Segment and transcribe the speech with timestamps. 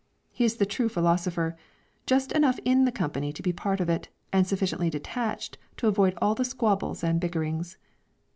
[0.31, 1.55] He is the true philosopher;
[2.07, 6.15] just enough in the company to be part of it, and sufficiently detached to avoid
[6.19, 7.77] all the squabbles and bickerings.